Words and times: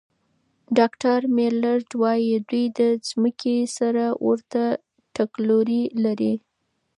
ډاکټر 0.77 1.19
میلرډ 1.35 1.87
وايي، 2.01 2.35
دوی 2.49 2.65
د 2.79 2.81
ځمکې 3.07 3.57
سره 3.77 4.05
ورته 4.25 4.63
تګلوري 5.15 5.83
لري. 6.03 6.33